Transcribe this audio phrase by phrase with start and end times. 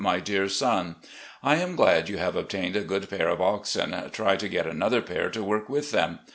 [0.03, 0.95] My Dear Son:
[1.43, 3.93] I am glad you have obtained a good pair of oxen.
[4.09, 6.17] Try to get another pair to work with them.